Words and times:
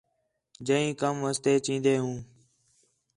جئے 0.65 0.87
کم 1.01 1.15
واسطے 1.23 1.53
چین٘دے 1.65 1.95
ہوں 2.03 2.17